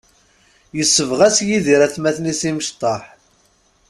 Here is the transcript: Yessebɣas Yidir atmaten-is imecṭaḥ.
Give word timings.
Yessebɣas 0.77 1.37
Yidir 1.47 1.81
atmaten-is 1.85 2.41
imecṭaḥ. 2.49 3.03